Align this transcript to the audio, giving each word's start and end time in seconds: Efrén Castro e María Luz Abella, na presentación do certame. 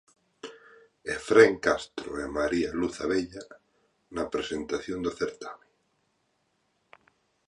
Efrén 1.17 1.53
Castro 1.65 2.09
e 2.23 2.25
María 2.39 2.69
Luz 2.79 2.95
Abella, 3.05 3.43
na 4.15 4.23
presentación 4.33 4.99
do 5.05 5.11
certame. 5.19 5.67